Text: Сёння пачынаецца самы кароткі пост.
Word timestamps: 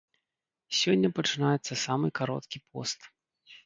Сёння 0.79 1.13
пачынаецца 1.19 1.81
самы 1.85 2.07
кароткі 2.23 2.57
пост. 2.69 2.99